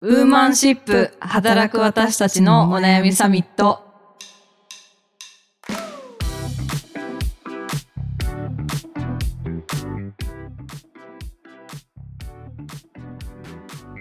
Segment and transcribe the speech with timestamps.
[0.00, 3.82] ウーマンシップ働く私たちのお悩みサミット。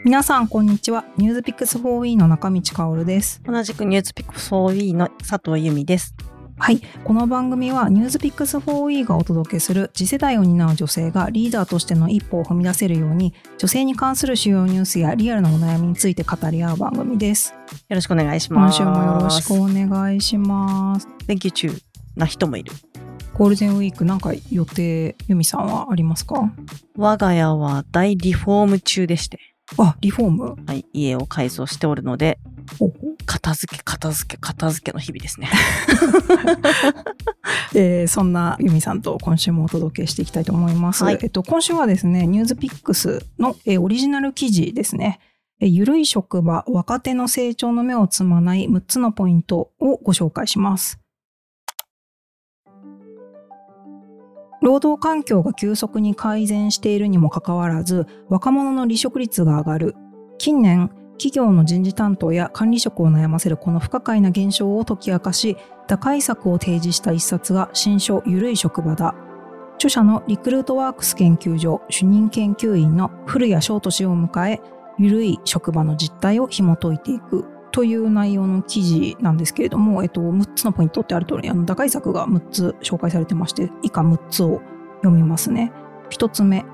[0.05, 6.13] 皆さんこんにちはニュースピックス 4E の中道香です同じくニュースピックス 4E の佐藤由美です。
[6.59, 6.81] はい。
[7.03, 17.53] この番組はニュースピックス 4E がお届けする次世代を担う女性がリーダーとしての一歩を踏み出せるように女性に関する主要ニュースやリアルなお悩みについて語り合う番組です。
[17.87, 18.81] よろしくお願いします。
[18.81, 21.07] 今週もよろしくお願いします。
[21.27, 21.71] 連休中
[22.15, 22.73] な人もいる。
[23.35, 26.51] ゴールデンウィークなんか予定由美さんはありますか？
[26.97, 29.39] 我が家は大リフォーム中でして、
[29.77, 30.55] あリフォーム？
[30.65, 32.39] はい、家を改装しておるので、
[32.79, 32.93] ほう
[33.27, 35.49] 片付け、片付け、片付けの日々ですね。
[37.75, 41.03] えーそんな由美さんと今週もお届けしていきたいと思います。
[41.03, 45.19] はいえっと、今週はですね、ニュースピックスの、えーオリジナル記事ですね。
[45.59, 50.99] えーゆるい職場、若手の成長の目をつまない6つのポイントをご紹介します。
[54.61, 59.95] 労働環境が急速に改善しているにもかかわらず、若者の離職率が上がる。
[60.39, 69.15] 近年、企業の人事担当や管理職を悩ませるこの不可解な現象を解き明かし、打開策を提示した一冊が新書ゆるい職場だ。
[69.75, 74.61] 著者のリクルートワークス研究所主任研究員の古谷翔氏を迎え、
[74.97, 84.61] ゆるい職場の実態を紐解いていくという内容の記事なんですけれども、えっと、6つのポイントってある通り、あの打開策が6つ紹介されてまして、以下6つを
[85.03, 85.71] 読みますね。
[86.09, 86.65] 1つ目、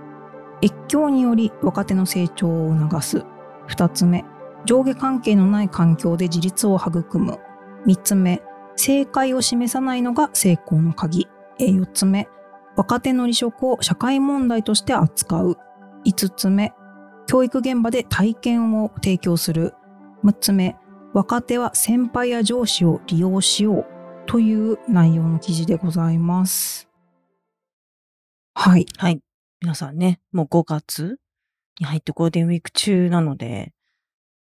[0.61, 3.25] 越境により若手の成長を促す。
[3.67, 4.23] 2つ目、
[4.65, 7.39] 上下関係のない環境で自立を育む。
[7.85, 8.41] 3つ目、
[8.75, 11.27] 正解を示さないのが成功の鍵。
[11.59, 12.27] え4つ目、
[12.75, 15.57] 若手の離職を社会問題として扱う。
[16.05, 16.73] 5つ目、
[17.27, 19.73] 教育現場で体験を提供する。
[20.23, 20.75] 6つ目、
[21.13, 23.85] 若手は先輩や上司を利用しよう
[24.25, 26.89] という内容の記事でございます。
[28.55, 28.85] はい。
[28.97, 29.19] はい。
[29.61, 31.17] 皆さんね、もう5月
[31.79, 33.73] に入ってゴールデンウィーク中なので、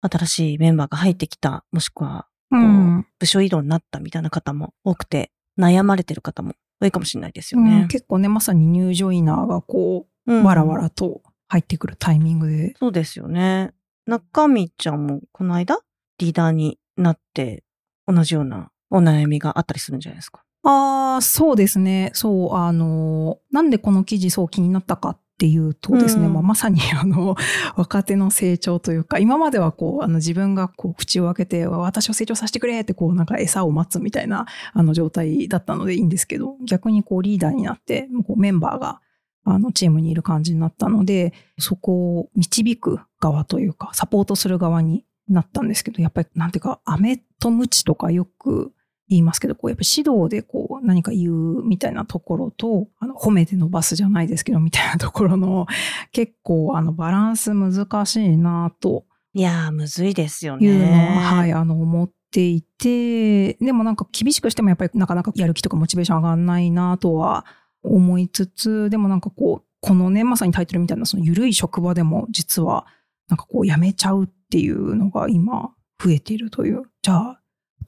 [0.01, 3.05] 新しいメンバーが入ってきた、もしくはうん。
[3.19, 7.87] 部署移動になったみたいな方も多くて、悩まれてる方も多いかもしれないですようんね。
[7.89, 12.75] 結構ね、まさにニュージョイナーがこう、うんわらわらと入ってくるタイミングで。
[12.79, 13.73] そうですよね。
[14.05, 15.79] 中身ちゃんもこの間
[16.19, 17.63] リーダーになって
[18.07, 20.43] 同じようなお悩みがあったりするんじゃないですか。
[20.63, 22.11] ああ、そうですね。
[22.13, 26.33] そう、あの、なんでこの記事そう気になったかっていうとですね、うん。
[26.33, 27.35] まあ、まさにあの、
[27.77, 38.99] 若手の成長というか、今まではこう、あの自分がこう、口を開けて、私を成長させてくれってこう、なんか餌を待つみたいな、あの状態だったのでいいんですけど、逆にこう、リーダーになって、こうメンバーが、
[39.45, 48.73] あの、チームにいる感じになったので、そこを導く側というか、サポートする側になったんですけど、やっぱり、なんていうか、飴とムチとかよく
[49.09, 55.65] 言いますけど、こうやっぱ指導でこう何か言うみたいなところと、あの褒めて伸ばすじゃないですけど、みたいなところの
[56.13, 60.97] 結構あのバランス難しいなといやー、むずいですよいうのは、ね。
[61.21, 67.45] はい、あの思っていて、でもなんか厳しくしてもやっぱりなかなかやる気とかモチベーション上がんないなとは
[67.83, 72.85] 思いつつ、でもなんかこう、このね、まさにタイトルみたいなその緩い職場でも実は
[73.29, 75.71] なんかこうやめちゃうっていうのが今
[76.03, 77.38] 増えているという、じゃあ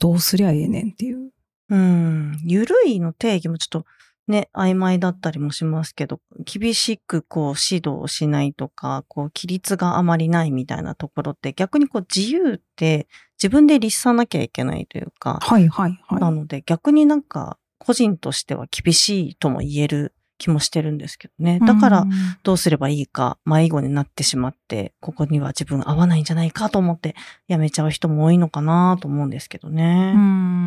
[0.01, 1.31] どうすりゃええねんっていう。
[1.69, 2.37] うん。
[2.43, 3.85] ゆるいの定義もちょっと
[4.27, 13.07] ね、曖昧だったりもしますけど、厳しくこう指導をしないとか、こう規律があまりないみたいなところって逆にこう自由って
[13.37, 16.19] 自分で律さなきゃいけないというか、はいはいはい。
[16.19, 21.59] なので逆になんか個人としては厳しいとも言える気もしてるんですけどね。
[21.65, 22.11] だからうん
[22.43, 27.15] どうすればいいか迷子になってしまって、ここには自分合わないんじゃないかと思って
[27.47, 30.13] 辞めちゃう人も多いのかなと思うんですけどうね。
[30.13, 30.19] んう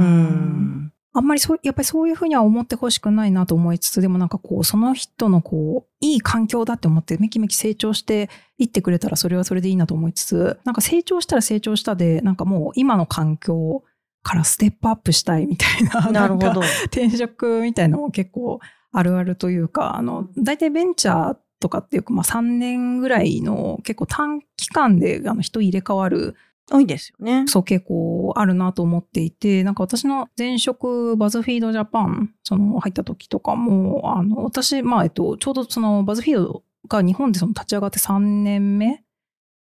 [0.05, 0.93] ん。
[1.17, 13.85] あんまりそう、やっぱりそういうふうには思ってほしくないなと思いつつ、でもなんかこう、その人のこう、いい環境だって思って、めきめき成長していってくれたら、それはそれでいいなと思いつつ、なんか成長したら成長したで、なんかもう今の環境
[14.25, 16.63] からステップアップしたいみたいな、なるほど。
[16.87, 18.59] 転職みたいなのも結構
[18.95, 26.37] あるあるというか、あの、大体ベンチャーとかっていうか、まあ3年ぐらいの結構短期間であの人入れ替わる
[26.71, 27.45] 多いですよね。
[27.47, 39.04] そう傾向あるなと思っていて、なんか私の前職バズフィードジャパン、その入った時とかも、あの、私、まあ、えっと、ちょうどそのバズフィードが日本でその立ち上がって3年目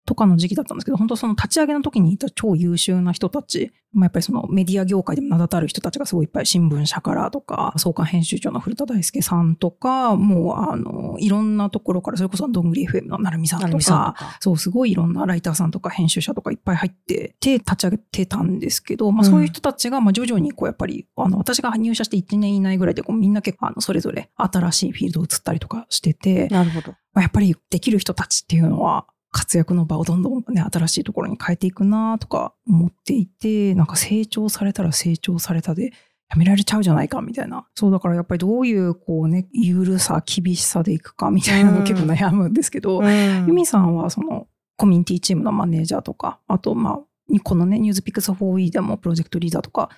[0.06, 26.94] とかの時期だったんですけど、本当その立ち上げの時にいた超優秀な人たち、まあ、やっぱりそのメディア業界でも名だたる人たちがすごいいっぱい新聞社からとか、創刊編集長の古田大輔さんとか、もうあの、いろんなところから、それこそどんぐり FM の成美さんとか、そう、すごいいろんなライターさんとか編集者とかいっぱい入ってて立ち上げてたんですけど、まあそういう人たちが、まあ徐々にこうやっぱり、あの、私が入社して1年以内ぐらいでこうみんな結構あの、それぞれ新しいフィールドを移ったりとかしてて、なるほど。
[27.14, 35.94] まあ、やっぱりできる人たちっていうのは、活躍の場をどんどんね、新しいところに変えていくなとか思っていて、なんか成長されたら成長されたで、
[36.30, 37.66] やめられちゃうじゃないかみたいな。
[37.76, 44.48] そうだからやっぱりどういうこうね、ゆるさ、厳しさでいくかみたいなの結構悩むんですけど、うん、ユミさんはその
[44.78, 49.90] コミュニティチームのマネージャーとか、あとまあ、このね、ニュースピックス 4E でもプロジェクトリーダーとか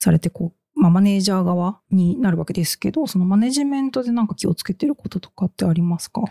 [0.00, 6.22] されて、こう、まあ、マネージャー側になるわけですけど、そのマネジメントでなんか気をつけてることとかってありますか？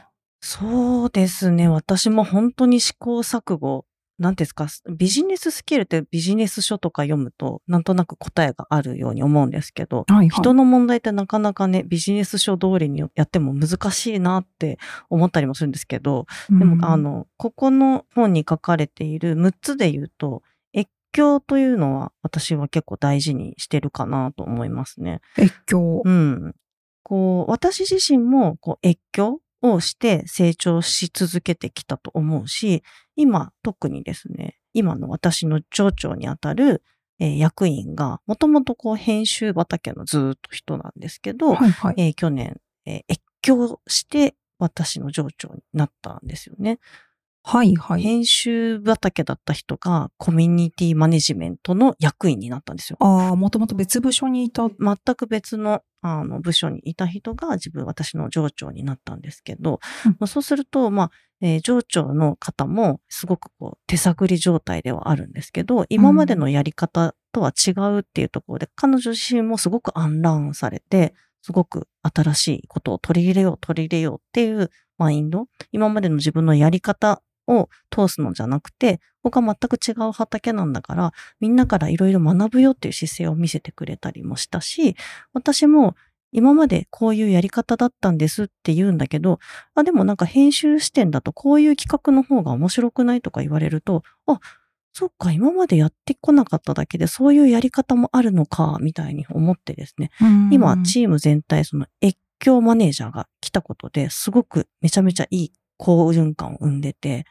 [0.42, 1.68] そうですね。
[1.68, 3.86] 私も本当に試行錯誤。
[4.22, 14.78] なんですか、ビジネススキルってビジネス書とか読むと、なんとなく答えがあるように思うんですけど、はいはい、人の問題ってなかなかね、ビジネス書通りにやっても難しいなって
[15.10, 20.44] 思ったりもするんですけど、でも、あの、ここの本に書かれている6つで言うと、
[20.76, 25.22] 越境というのは私は結構大事にしてるかなと思いますね。
[25.40, 26.04] 越境。
[26.06, 26.54] うん。
[27.02, 32.84] こう、私自身も、こう、越境をして成長し続けてきたと思うし、
[33.16, 36.84] 今特にですね、今の私の上長にあたる、
[37.20, 46.80] えー、役員が、もともとこう編集畑のずっと人なんですけど、はいはい、えー、去年、えー、越境して私の上長になったんですよね。
[47.44, 48.02] はいはい。
[48.02, 52.98] 編集畑だった人がコミュニティマネジメントの役員になったんですよ。
[53.00, 54.70] ああ、もともと別部署にいた。
[54.70, 61.12] 全く別のあの部署にいた人が自分、私の上長になったんですけど、うん、まあ、そうすると、まあ、
[61.42, 84.96] えー、上長の方もすごくこう手探り状態ではあるんですけど、今までのやり方とは違うっていうところで、うん、彼女自身もすごくアンランされて、すごく新しいことを取り入れよう、取り入れようっていうマインド、今までの自分のやり方を通すのじゃなくて、僕は全く違う畑なんだから、みんなからいろいろ学ぶよっていう姿勢を見せてくれたりもしたし、
[85.34, 85.96] 私も
[86.32, 89.40] 今までこういうやり方だったんですって言うんだけど、
[89.76, 94.40] あ、でもなんか編集視点だとこういう企画の方が面白くないとか言われると、あ、
[94.94, 100.10] そっか、今までやってこなかっただけで、そういうやり方もあるのか、みたいに思ってですね。
[100.52, 107.26] 今、チーム全体、その越境マネージャーが来たことですごくめちゃめちゃいい好循環を生んでて、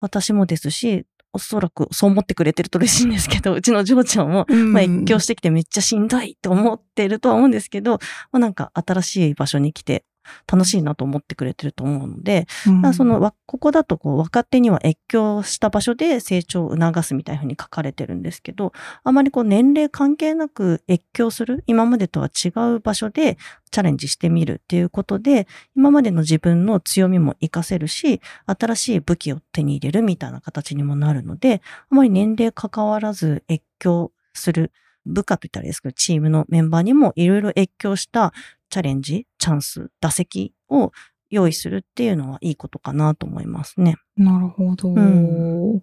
[0.00, 7.98] 私もですし、おそらくそう思ってくれてると嬉しいんですけど、うちの嬢ちゃんも、まあ、越境してきてめっちゃしんどいって思ってるとは思うんですけど、ま
[8.32, 10.04] あ、なんか新しい場所に来て
[10.50, 18.72] 楽しいなと思ってくれてると思うので、うん、そのここだとこう若手には越境した場所で成長を促すみたいなふうに書かれてるんですけど、
[19.04, 23.38] あまりこう年齢関係なく越境する、今までとは違う場所で
[23.70, 25.46] チャレンジしてみるっていうことで、
[25.76, 34.72] 今までの自分の強みも活かせるし、新しい武器を手に入れるみたいな形にもなるので、あまり年齢関わらず越境する
[35.04, 38.32] 部下といったらいいですけど、チームのメンバーにもいろいろ越境した
[38.72, 40.92] チャレンジ、チャンス、打席を
[41.28, 43.96] 用意するっていうのはいいことかなと思いますね。
[44.16, 44.94] なるほど。
[44.94, 45.82] うん、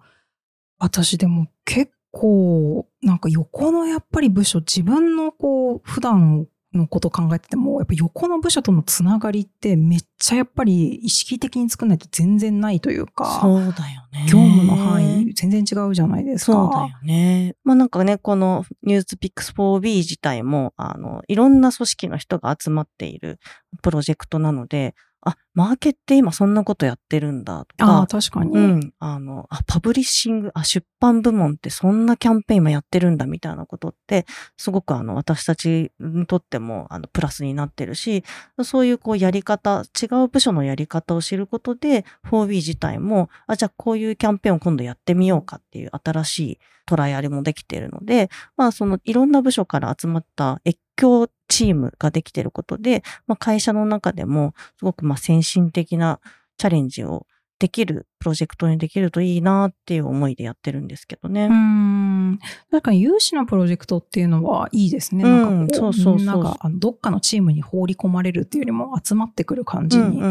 [0.80, 13.39] 私でも結構、なんか横のやっぱり部署、自分のこう、普段のことを考えてても、やっぱ横の部署とのつながりってめっちゃやっぱり意識的に作らないと全然ないというか。
[13.42, 14.25] そうだよね。
[14.25, 16.51] 業務の範囲全然違うじゃないですか。
[16.54, 17.56] そうだよね。
[17.63, 23.39] まあなんかね、このニュースピックス 4B 自体も、あの、いろんな組織の人が集まっている
[23.82, 28.02] プロジェクトなので、あ、マーケって今そんなことやってるんだとか。
[28.04, 28.52] あ確かに。
[28.52, 28.94] うん。
[29.00, 34.26] あの、あ、パブリッシング、あ、出版部門ってそんなキャンペーン今やってるんだみたいなことって、
[34.58, 38.24] すごくあの、私たちにとっても、あの、プラスになってるし、
[38.64, 56.22] そういうこうやり方、違う部署のやり方を知ることで、4B 自体も、あ、じゃあこういうキャンペーンを今度やってみようかっていう新しいトライアルもできているので、まあそのいろんな部署から集まった越境チームができていることで、まあ会社の中でもすごくまあ先進的な
[56.58, 57.25] チャレンジを
[57.60, 61.48] できるプロジェクトにできるといいなっていう思いでやってるんですけどね。
[61.48, 62.39] うん。
[62.72, 65.24] なんか有志のプロジェクトっていうのはいいですね。
[65.24, 66.25] なんかそうそうそう。
[66.25, 70.22] なんかあのどっかのチームに放り込まれるっていうよりも集まってくる感じに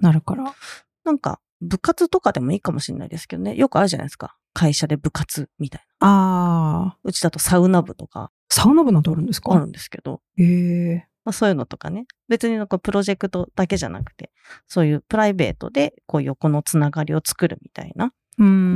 [0.00, 0.52] なるから。
[1.04, 3.54] なんか部活とかでもいいかもしれないですけどね。
[3.54, 4.36] よくあるじゃないですか。
[4.52, 6.08] 会社で部活みたいな。
[6.08, 6.96] ああ。
[7.04, 8.32] うちだとサウナ部とか。
[8.50, 9.54] サウナ部なんてあるんですか？
[9.54, 10.20] あるんですけど。
[10.36, 11.08] へえ。
[11.24, 12.06] まあ、そういうのとかね。
[12.28, 14.30] 別になんかプロジェクトだけじゃなくて、
[14.66, 18.14] そういうプライベートでこう横のつながりを作るみたいなこ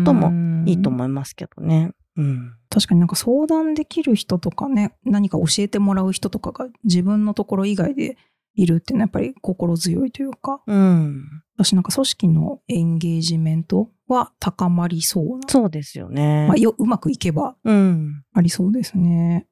[0.05, 1.93] ともいいと思いますけどね。
[2.17, 2.55] うん。
[2.69, 8.19] 確かになんか相談できる人とかね、何か教えてもらう人とかが自分のところ以外で
[8.55, 11.25] いるっていうのはやっぱり心強いというか、うん。
[11.57, 15.49] 私なんか組織のエンゲージメントは高まりそうな。
[15.49, 16.47] そうですよね。
[16.49, 18.25] まあ、ようまくいけばうん。
[18.35, 19.47] ありそうですね。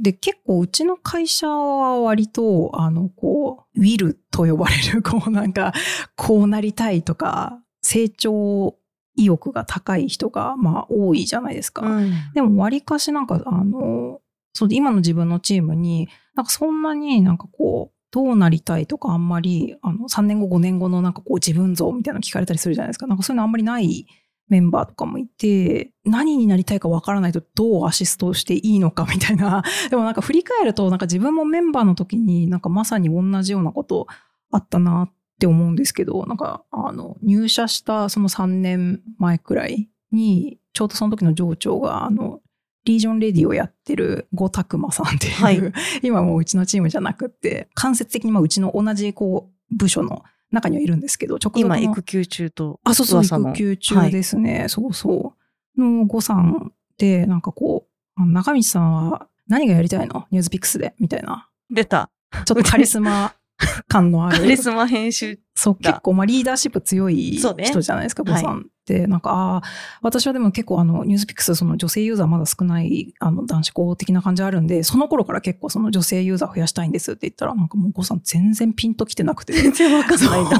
[0.00, 5.72] で、結構うちの会社は割と、あの、こう、ウィルと呼ばれる、 こうなんか、
[6.16, 8.76] こうなりたいとか、成長
[9.16, 11.86] 意欲が高い人が、まあ多いじゃないですか。
[11.86, 14.20] うんでも割かしなんか、あの、
[14.52, 23.06] そう今の自分のチームに、なんかそんなになんかこう、どうなりたいとかあんまり、あの、3年後、5年後のなんかこう自分像みたいなの聞かれたりするじゃないですか。
[23.06, 24.06] なんかそういうのあんまりない
[24.48, 29.62] メンバーとかもいて、何になりたいかわからないとどうアシストしていいのかみたいな。
[29.90, 34.06] でもなんか振り返ると、なんか自分もメンバーの時になんかまさに同じようなこと
[34.50, 42.40] あったなって思うんですけど、なんかあの入社したその3年前くらいに、ちょうどその時の上長が、あの、
[42.84, 45.60] リージョンレディをやってる呉拓馬さんっていう、はい
[46.02, 53.24] 今もううちのチームじゃなくって、間接的にまあうちの同じこう部署の中にはいるんですけど、直属の今、育休中とあ、そうそう。
[53.24, 54.66] 育休中ですね。
[54.68, 55.34] そうそ
[55.76, 55.80] う。
[55.80, 57.86] の呉さんで、なんかこ
[58.16, 60.26] う、あ中道さんは何がやりたいの？
[60.30, 61.48] ニュースピックスでみたいな。
[61.70, 62.10] 出た。
[62.44, 63.34] ちょっとカリスマ
[63.88, 64.38] 感のある。
[64.38, 65.40] カリスマ編集。
[65.54, 69.08] そう、だ結構、まあ、リーダーシップ強い人じゃないですか、はい呉さんって。
[69.08, 69.62] なんか、ああ、
[70.02, 79.52] 私はでも結構、あの、ニュースピックス、その女性ユーザーまだ少ない、あの、男子校的な感じあるんで、その頃から結構、その女性ユーザー増やしたいんですって言ったら、なんかもう呉さん全然ピンときてなくて。
[79.52, 80.50] 全然わかんないな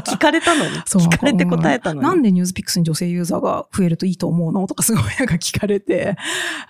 [0.00, 0.70] 聞かれたのに。
[0.78, 2.08] 聞かれて答えたのに。
[2.08, 4.66] なんでニュースピックスに女性ユーザーが増えるといいと思うの？
[4.66, 6.16] とかすごいなんか聞かれて、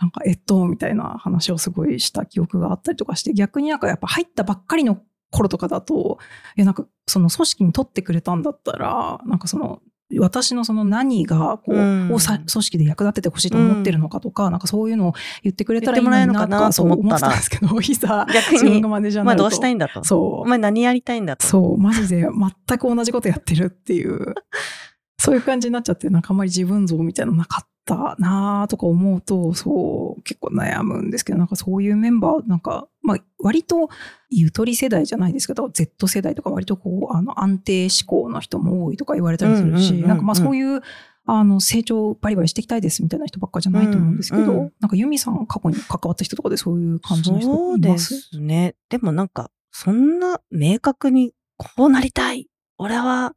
[0.00, 5.00] なんか、えっと、みたいな話をすごいした記憶があったりとかして、逆になんかやっぱ入ったばっかりの
[5.31, 6.19] 頃とかだと、
[6.57, 9.81] え、なんかその組織に取ってくれたんだったら、なんかその、
[10.19, 19.45] 私のその何がこう、うんをさ組織で役立ててほしいと思ってるのかとか、なんかそういうのを言ってくれたらいいなとかそう思ってたんですけど、 いざ逆に自分が、マネージャーになると。
[19.45, 20.05] お前どうしたいんだと。
[20.05, 20.45] そうお。
[20.47, 21.47] 前何やりたいんだと。
[21.47, 24.35] そう、マジで全く同じことやってるっていう、
[25.19, 33.89] そういう感じになっちゃって、なんかあんまり自分像みたいなのなかったなとか思うと、そう、結構悩むんですけど、なんかそういうメンバー、なんか、まあ、割と
[34.31, 40.83] ゆとり世代じゃないですけど、Z 世代とか割とこう、あの、安定志向の人も多いとか言われたりするし、なんかまあそういう、
[41.27, 48.75] あの、成長バリバリしていきたいですみたいな人ばっかじゃないと思うんですけど、うんうんなんかユミさん過去に関わった人とかでそういう感じの人そうですね。
[48.89, 52.49] でもなんか、そんな明確にこうなりたい。
[52.79, 53.35] 俺は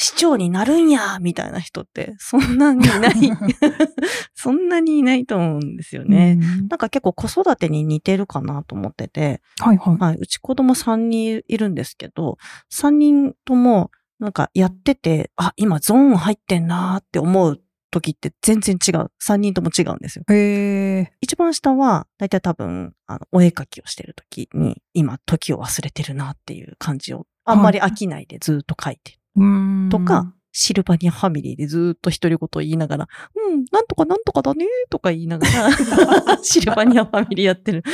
[0.00, 3.12] 市長になるんやみたいな人って、 そんなにいない。
[4.34, 6.38] そんなにいないと思うんですよね。
[6.40, 9.96] うんなんか結構子育てに似てるかなと思ってて、はいはい。
[9.98, 12.38] はい、うち子供3人いるんですけど、
[12.72, 19.10] 3人ともなんかやってて、あ、今ゾーン入ってんなーって思う時って全然違う。
[19.22, 20.24] 3人とも違うんですよ。
[20.30, 21.12] へえ。
[21.20, 29.19] 一番下は、だいたい多分、あの、お絵描きをしてる時に、今、時を忘れてるなっていう感じを、あんまり飽きないでずっと描いてる。
[29.90, 37.84] とか、シルバニアファミリーでずっと独り言を言いながら、うん、なんとかなんとかだねとか言いながら、 シルバニアファミリーやってる。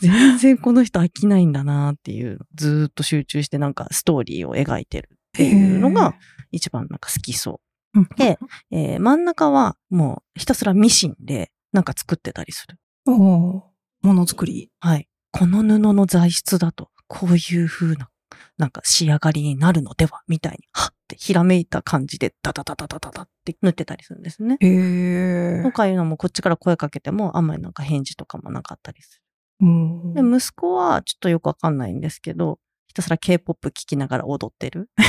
[0.00, 6.14] 全然この人飽きないんだなっていう、ずっと集中してなんかストーリーを描いてるっていうのが
[6.50, 7.60] 一番なんか好きそ
[7.94, 8.00] う。
[8.00, 8.38] うん、で
[8.70, 12.78] えー真ん中はもうひたすらミシンでなんか作ってたりする。
[13.06, 14.70] おおものづくり。
[14.80, 15.08] はい。
[15.30, 18.10] この布の材質だと、こういう風な、
[18.58, 24.56] なんか仕上がりになるのでは、みたいに、はってひらめいた感じで、ダダダダダダダって縫ってたりするんですね。
[24.60, 25.72] へえと。
[25.72, 29.22] かいうのも、こっちから声かけても、あんまりなんか返事とかもなかったりす
[29.60, 30.22] うんる。
[30.22, 34.90] で、息子はちょっとよくわかんないんですけど、ひたすら K-POP 聴きながら踊ってる。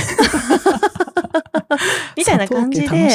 [2.16, 3.10] みたいな感じで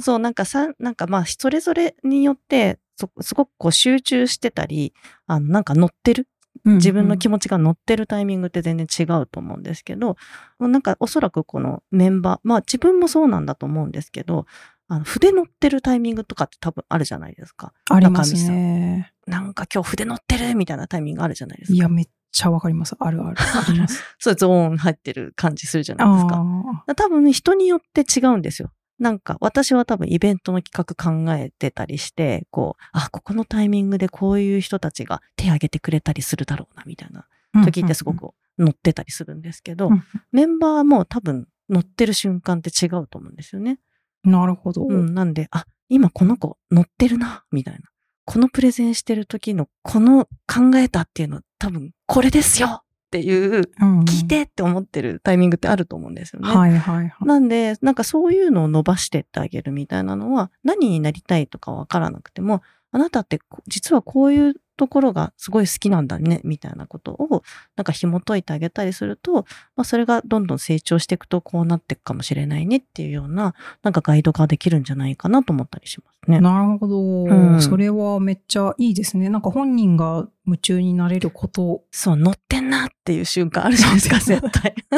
[0.00, 4.92] そう、なんかさ、なんかまあ、それぞれによって、そすごくこう集中してたり、
[5.26, 6.28] あの、なんか乗ってる
[6.64, 10.16] 自分の気持持ちが乗ってるタイミングって全然違うと思うんですけど、
[10.60, 14.46] なんかおそらくこのメンバー、まあ自分もそうなんだと思うんですけど、
[14.88, 17.72] あの筆乗ってるタイミングとかって多分あるじゃないですか。
[17.90, 19.12] ありますね。
[19.26, 21.74] なんか今日筆乗ってるみたいなタイミングあるじゃないですか。
[21.74, 22.94] いや、めっちゃわかります。
[22.98, 23.36] あるある。
[24.18, 26.44] そうゾーン入ってる感じするじゃないですか。
[26.86, 28.70] あ多分人によって違うんですよ。
[29.02, 38.30] なんか私は多分イベントの企画考えてたりして、こう、あ、ここのタイミングでこういう人たちが手挙げてくれたりするだろうな、みたいなあ時ってすごく
[38.60, 43.80] 乗ってたりするんですけど、うんメンバーも多分乗ってる瞬間って違うと思うんですよね。
[44.22, 44.86] なるほど。
[44.86, 47.80] うん、なんで、あ、今この子乗ってるな、みたいな。
[48.24, 56.48] このプレゼンしてる時のこの考えたっていうの多分これですよっていう、うんうん聞いてって思ってるタイミングってあると思うんですよね。
[56.48, 57.26] はいはいはい。
[57.26, 67.42] なんで、なんかそういうのを伸ばしてってあげるみたいなのは、何になりたいとかわからなくても、あなたってこ実はこういうところがすごい好きなんだね、みたいなことを、
[67.76, 69.44] なんか紐解いてあげたりすると、
[69.76, 76.40] まあそれがどんどん成長していくとこうなっていくかもしれないねっていうような、なんかガイドができるんじゃないかなと思ったりしますね。
[76.40, 79.28] なるほど、んそれはめっちゃいいですね。
[79.28, 84.74] なんか本人が夢中になれること、そう、乗ってんなっていう瞬間あるじゃないですか、絶対。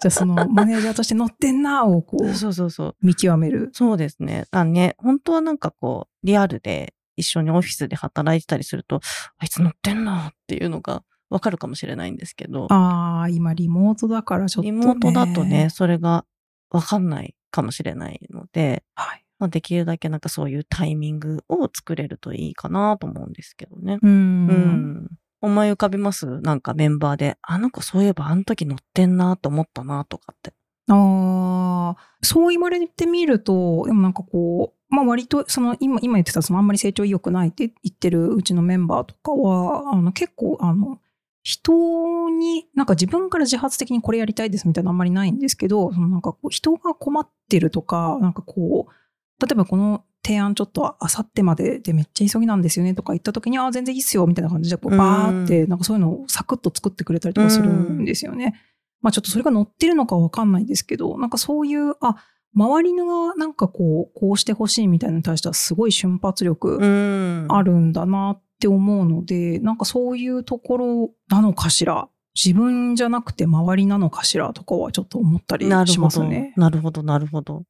[0.00, 2.96] じゃあそのマネージャーとして乗ってんなをこう そうそうそう。
[3.02, 3.70] 見極める。
[3.72, 4.46] そうですね。
[4.50, 9.00] あね、本当はなんかこう、リアルで一緒にオフィスで働いてたりすると、
[9.38, 14.70] あいつ乗ってんなっていうのがわかるかもしれないんですけど、ああ、今リモートだからちょっと、ね。
[14.70, 16.24] リモートだとね、、それが
[16.70, 19.24] わかんないかもしれないので、はい。
[19.38, 23.98] まあ、できるだけなんかそういうタイミングを作れるといいかなと思うんですけどね。
[24.02, 24.10] うん。
[24.10, 25.08] うん。
[25.40, 26.40] 思い浮かびます？
[26.40, 30.52] なんかメンバーで、あの子そういえばあの時乗ってんなと思ったなとかって。
[30.88, 40.98] ああ、そう言われてみると、でもなんかこう、まあ割と、その今、今言ってた、そのあんまり成長意欲ないって言ってるうちのメンバーとかは、あの結構、あの、
[41.42, 58.54] 人に、なんか自分から自発的にこれやりたいですみたいなのあんまりないんですけど、そのなんかこう人が困ってるとか、なんかこう、例えばこの提案ちょっとあさってまででめっちゃ急ぎなんですよねとか言った時に、ああ、全然いいっすよみたいな感じで、こうバーって、なんかそういうのをサクッと作ってくれたりとかするんですよね。
[59.00, 62.16] まあちょっとそれが載ってるのかわかんないですけど、なんかそういう、あ、
[62.54, 72.08] 周りのがなんかこう、こうしてほしいみたいなのに対してはすごい瞬発力んあるんだなって思うので、なんかそういうところなのかしら？
[72.34, 75.98] 自分じゃなくて周りなのかしらとかはちょっと思ったりし。
[75.98, 76.52] ますね。
[76.56, 77.64] なるほど、なるほど。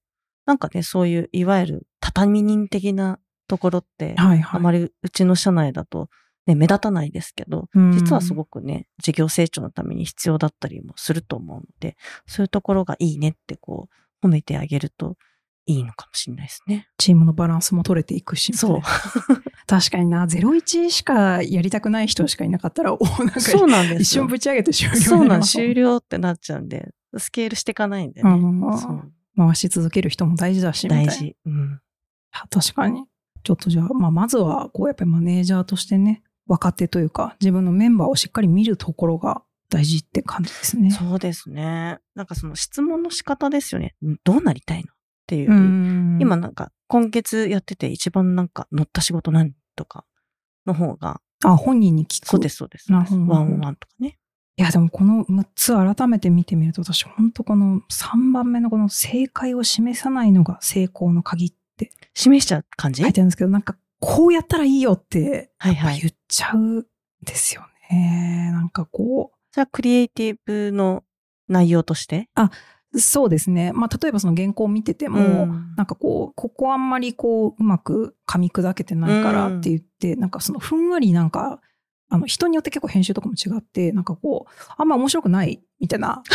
[0.46, 3.18] なんかね、そういう、いわゆる畳人的な
[3.48, 4.60] ところって、はいはい。
[4.60, 6.08] あまりうちの社内だと、
[6.48, 13.88] ね、目立たないですけど、うん実はすごくね、事業成長のために必要だったりもすると思うので、そういうところがいいねってこ
[14.22, 15.16] う、褒めてあげると
[15.66, 16.88] いいのかもしれないですね。
[16.96, 18.54] チームのバランスも取れていくし。
[18.54, 18.80] そう。
[19.68, 24.00] 確かにな、01しかやりたくない人しかいなかったら、おなんかそうなんですよ。
[24.00, 28.30] 一瞬ぶち上げて終了にそうなん、終了ってなっちゃうんで、スケールしていかないんでね。
[29.36, 30.88] 回し続ける人も大事だし。
[30.88, 31.36] 大事。
[31.44, 31.80] うん。
[32.50, 33.04] 確かに。
[33.44, 40.90] ちょっとじゃあ、まあ、まずは、こう、やっぱりマネージャーとしてね、若手というか、自分のメンバーをしっかり見るところが大事って感じですね。
[40.90, 41.98] そうですね。
[42.14, 43.94] なんかその質問の仕方ですよね。
[44.04, 44.94] んどうなりたいのっ
[45.26, 45.52] ていう。
[45.52, 50.04] うん今なんか今月やってて一番なんか乗った仕事何とか
[50.66, 52.26] の方が、あ、本人に聞く。
[52.26, 52.92] そうですそうです。
[52.92, 54.18] ワンオンワンとかね。
[54.56, 63.02] いや、でもこの6つ改めて見てみると、私、本当この3番目のこの正解を示さないのが成功の鍵って示しちゃう感じ？
[63.02, 65.50] 書いてあるんですけど、なんか、こうやったらいいよって。
[66.00, 66.86] 言っちゃうん
[67.24, 68.50] ですよね。
[68.52, 71.04] なんかこう、それはクリエイティブの
[71.48, 72.28] 内容として？
[72.94, 73.72] そうですね。
[73.72, 81.60] まあ、例えばその原稿を見てても、んなんかこう、ここあんまりこう、うまく噛み砕けてないからって言って、なんかそのふんわりなんか、
[82.08, 86.22] あの、人によって結構編集とかも違って、なんかこう、あんま面白くないみたいな。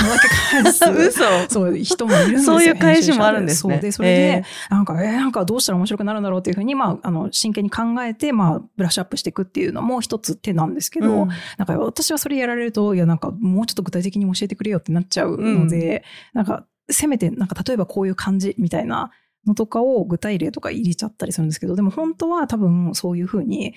[0.98, 1.50] 嘘。
[1.50, 2.44] そういう人もいるんですよ。
[2.44, 3.74] そういう返しもあるんですね。
[3.76, 11.30] そうで、それで、なんか、えーなんかどうしたら面白くなるんだろうっていうふうに、まあ、あの、真剣に考えて、まあ、ブラッシュアップしていくっていうのも一つ手なんですけど、うん。
[11.58, 16.04] なんか私はそれやられると、いやなんかもうちょっと具体的に教えてくれよってなっちゃうので、
[16.34, 19.12] なんかせめてなんか例えばこういう感じみたいな
[19.46, 23.74] のとかを具体例とか入れちゃったりするんですけど、でも本当は多分そういうふうに、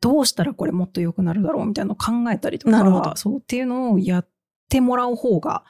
[0.00, 4.33] どうしたらこれもっと良くなるだろうみたいなのを考えたりとか、そうっていうのをやって
[4.80, 5.64] もらう方が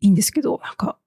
[0.00, 0.98] いいんですけど、なんか、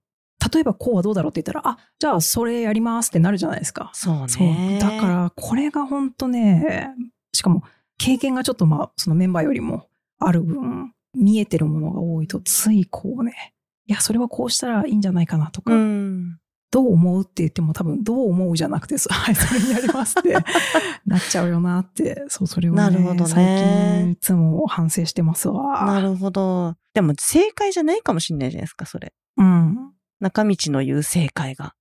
[0.53, 3.91] 例えばこうはどうだろうって言ったら、あ、じゃあそれやりますってなるじゃないですか。
[3.93, 4.79] そうそうね。。
[4.79, 6.89] だからら、これが本当ね、
[7.33, 7.63] しかも
[7.97, 9.87] 経験がちょっとまあ、そのメンバーよりも
[10.19, 13.53] ある分、見えてるものが多いと、ついこうね、
[13.87, 16.39] いや、それはこうしたらいいんじゃないかなとか、うん。
[16.71, 20.33] どう思うって言っても多分、どう思うじゃなくて、 はい、それにやりますって
[21.05, 25.85] なっちゃうよなって、そう、それをね、なるほどね最近いつも反省してますわ。
[25.85, 26.75] なるほど。
[26.93, 29.13] でも正解じゃないかもしれないじゃないですか、それ。
[29.37, 29.93] うん。
[30.19, 31.73] 中道の言う正解が。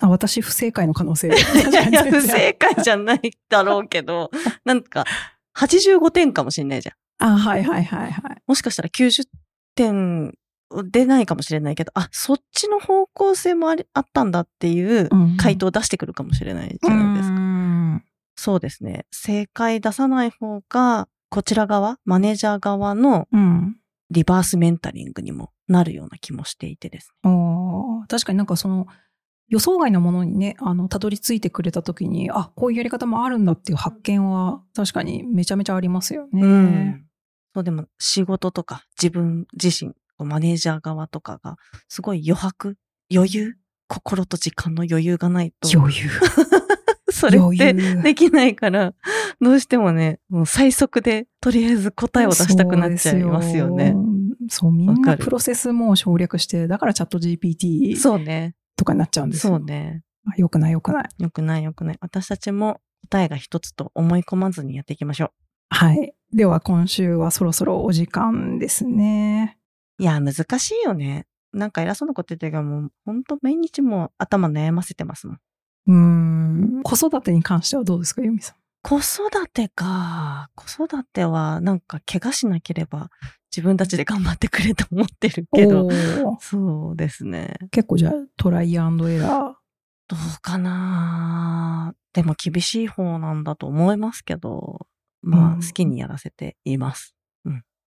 [0.00, 1.28] あ、私不正解の可能性。
[1.28, 1.30] い
[1.92, 4.30] や不正解じゃないだろうけど、
[4.64, 5.04] なんか、
[5.56, 6.92] 85点かもしれないじゃ
[7.26, 7.32] ん。
[7.32, 8.42] あ、はいはいはいはい。
[8.46, 9.24] もしかしたら90
[9.74, 10.34] 点
[10.84, 17.36] 出ないかもしれないけど、あ、そっちの方向性もありあったんだっていううん回答を出してくるかもしれないじゃないですか。
[17.36, 18.04] か。
[18.36, 19.04] そうですね。
[19.10, 23.76] 正解出さない方が、こちら側、マネージャー側のうん。
[24.10, 27.30] リバースメンタリングにもなるような気もしていてですね。
[27.30, 28.86] ああ、確かになんかその
[29.48, 36.42] 予想外のものにね、あの、たどり着いてくれたときに、あ、こういうやり方もあるんだっていう発見は確かにめちゃめちゃありますよね。
[36.42, 37.04] うん
[37.52, 41.56] そうでも仕事とか自分自身、マネージャー側とかが、
[41.88, 42.76] すごい余白、
[43.12, 43.54] 余裕、
[43.88, 46.08] 心と時間の余裕がないと、余裕。
[47.10, 48.94] それってできないから、
[49.40, 53.94] どうしてもね、もう最速でとりあえず答えを出したくなっちゃいますよね。
[54.48, 58.54] そうみんなプロセスも省略して、だからチャット GPT そうね。
[58.76, 59.56] とかになっちゃうんですよ。
[59.58, 60.02] そうね。
[60.26, 61.08] あよくないよくない。
[61.18, 61.98] よくないよくない。
[62.00, 65.32] 私たちも答えが一つと思い込まずにやっていきましょ
[65.70, 66.14] はい。
[66.32, 69.58] では今週はそろそろお時間ですね。
[69.98, 70.02] う。
[70.02, 71.26] いや、難しいよね。
[71.52, 75.38] なんか偉そうなこと言ってるけど、もう本当毎日もう頭悩ませてますもん。
[75.86, 75.94] うー
[76.80, 76.82] ん。
[76.82, 78.56] 子育てに関してはどうですか、ユミさん？
[78.82, 80.50] 子育てか。
[80.54, 83.10] 子育てはなんか怪我しなければ
[83.54, 85.88] 自分たちで頑張ってくれと思ってるけど。
[86.40, 87.56] そうですね。
[87.70, 89.52] 結構じゃあトライアンドエラー。
[90.08, 94.86] どうかなでも厳しい方なんだと思いますけど、
[95.22, 97.14] まあうん好きにやらせています。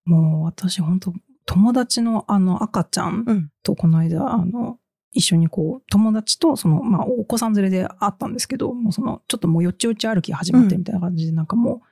[0.05, 1.13] もう私本当
[1.45, 3.49] 友達のあの赤ちゃんうん。
[3.63, 4.77] とこの間、あの、
[5.13, 11.87] 一緒にこう、友達と、その、まあ、お子さん連れで会ったんですけど、もうその、ちょっともうよっちよっち歩き始まってみたいな感じで、なんかもう、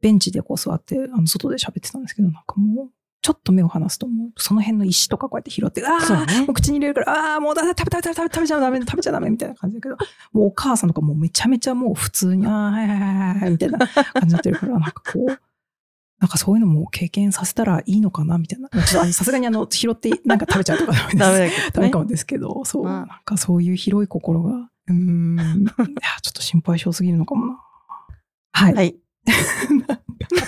[0.00, 2.88] ベンチでこう座って、あの、外で喋ってたんですけど、なんかもう、
[3.22, 6.42] ちょっと目を離すと、もう、その辺の石とかこうやって拾って、ああ、そうね。
[6.42, 9.96] もう口に入れるから、ああ、もうだ、食べ食べ食べ食べ食べちゃダメ、食べちゃダメみたいな感じだけど、
[10.32, 15.38] もうお母さんとかもうめちゃめちゃもう普通に、ああ、はいはいはいはい、みたいな感じになってるから、なんかこう、
[16.18, 18.68] なんかそういうのも経験させたらいいのかなみたいな。
[18.86, 21.18] さすがにあの、拾って なんか食べちゃうとかダメです。
[21.18, 21.98] ダメだけどねダメか。
[21.98, 25.74] もですけど、そう、まあなんかそういう広い心が、うーん、いや、
[26.22, 27.62] ちょっと心配性すぎるのかもな。
[28.52, 28.74] はい。
[28.74, 28.96] はい。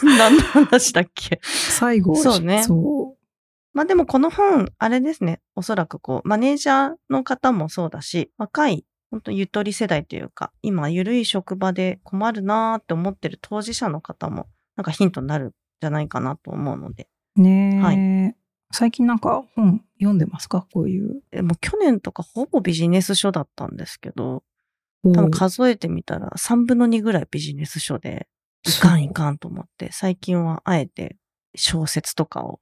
[0.03, 1.41] 何の話だっけ？
[1.43, 3.17] 最後、そうねそ
[3.75, 5.41] まあでもこの本、あれですね。
[5.55, 17.09] おそらくこう、マネージャーの方もそうだし、若い、本当ゆとり世代というか、今、ゆるい職場で困るなーって思ってる当事者の方も、なんかヒントになるんじゃないかなと思うので。
[17.37, 17.43] う。
[17.43, 17.93] ねえ、は
[18.71, 20.67] 最近なんか本読んでますか？
[20.73, 21.23] こういう。
[21.31, 24.43] でも去年とかほぼビジネス書だったんですけど、
[25.05, 28.29] 多多分数えてみたら3分の2ぐらいビジネス書で、
[28.67, 31.17] いかんいかんと思って、最近はあえて
[31.55, 32.61] 小説とかを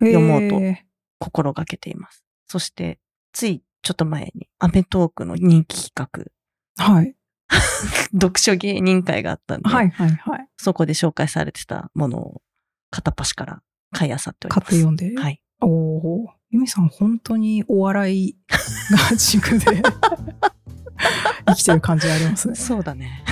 [0.00, 0.84] 読もうとえ
[1.18, 2.24] 心がけています。
[2.46, 2.98] そして、
[3.32, 6.30] ついちょっと前に、アメトークの人気企
[6.76, 7.14] 画、ーはい。
[8.12, 10.48] 読書芸人会があったんで、はいはいはい。
[10.56, 12.42] そこで紹介されてたものを
[12.90, 14.66] 片っ端から買い漁っており買ます。
[14.66, 15.16] って読んで？
[15.16, 15.40] はい。
[15.60, 16.26] おお。
[16.50, 18.36] ユミさん本当にお笑い
[19.10, 19.82] が軸で
[21.46, 22.54] 生きてる感じがありますね。
[22.54, 23.24] そうだね。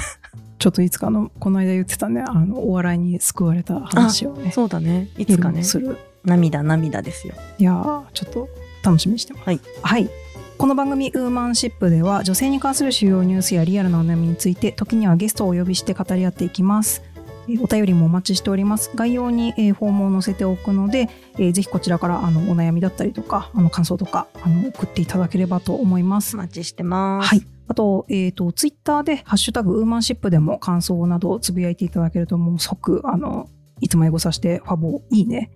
[0.58, 5.08] ちょっといつかあの、この間言ってたね、あの、お笑いに救われた話をね、そうだね。
[5.16, 5.98] いつかねする。
[6.24, 7.34] 涙涙ですよ。
[7.58, 8.48] いやー、ちょっと
[8.82, 9.44] 楽しみにしてます。
[9.46, 9.60] はい。
[9.82, 10.10] はい。
[10.58, 17.02] この番組ウーマンシップでは女性に関する主要ニュースやリアルなお悩みについて時にはゲストをお呼びして語り合っていきます。
[17.48, 18.90] えーお便りもお待ちしております。
[18.94, 26.38] 概要に、えーフォームを載せておくので、えーぜひこちらからあのお悩みだったりとかあの感想とかあの送っていただければと思いますお。
[26.38, 27.28] 待ちしてます。
[27.28, 27.46] はい。
[27.68, 33.48] あと、えっ、と、ツイッターで、ハッシュタグ、ウーマンシップでも感想などをつぶやいていただけると、もう即、あの、
[33.80, 35.50] いつもエゴさして、ファボ、いいね、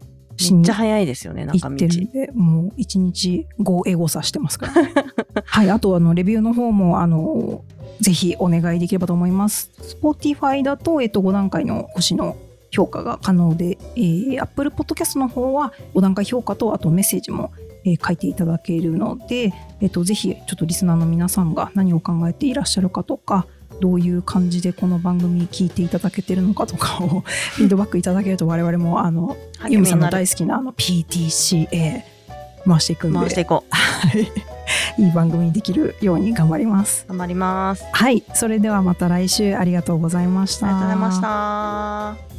[0.53, 1.89] めっちゃ早いですよね、中道行って。
[1.89, 4.93] るんで、もう1日5エゴさしてますから、ね。
[5.45, 5.71] はい。
[5.71, 7.63] あと、あの、レビューの方も、あの、
[8.01, 9.71] ぜひお願いできればと思います。
[10.01, 12.37] Spotify だと、えっ、と、5段階の星の
[12.71, 17.51] 評価が可能で、えー、Apple Podcast の方は5段階評価と、あとメッセージも、
[17.85, 23.47] えー書いていただけるので、えっと、ぜひちょっとリスナーの皆さんが何を考えていらっしゃるかとか
[23.81, 27.21] どういう感じでこの番組聞いていただけてるのかとかを
[27.57, 29.37] フィードバックいただけると我々もあの
[29.69, 32.03] ユミさんの大好きなあの PTCA
[32.67, 33.75] 回していくんで回していこう。
[33.75, 34.31] はい
[34.99, 37.05] いい番組にできるように頑張ります。
[37.09, 37.85] 頑張ります。
[37.93, 40.67] はいそれではまた来週ありがとうございました。
[40.67, 42.30] ありがとうございました。